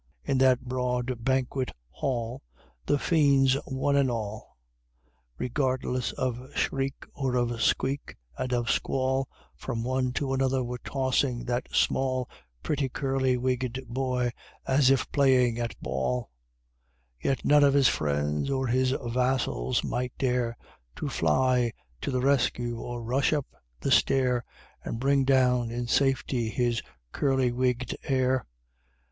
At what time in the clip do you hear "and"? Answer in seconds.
3.95-4.09, 7.15-7.35, 8.35-8.51, 24.83-24.99